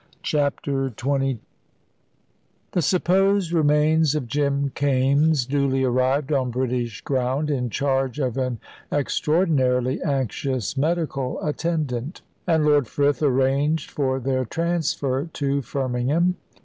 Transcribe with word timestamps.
CHAPTER 0.23 0.89
XX 0.89 1.37
The 2.71 2.81
supposed 2.81 3.51
remains 3.51 4.15
of 4.15 4.27
Jim 4.27 4.71
Kaimes 4.73 5.45
duly 5.47 5.83
arrived 5.83 6.31
on 6.33 6.49
British 6.49 7.01
ground 7.01 7.51
in 7.51 7.69
charge 7.69 8.17
of 8.17 8.35
an 8.35 8.57
extraordinarily 8.91 10.01
anxious 10.01 10.75
medical 10.75 11.39
attendant, 11.45 12.23
and 12.47 12.65
Lord 12.65 12.87
Frith 12.87 13.21
arranged 13.21 13.91
for 13.91 14.19
their 14.19 14.43
transfer 14.43 15.25
to 15.33 15.61
Firmingham. 15.61 16.33